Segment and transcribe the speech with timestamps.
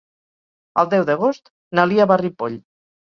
[0.83, 1.51] El deu d'agost
[1.81, 2.57] na Lia va a Ripoll.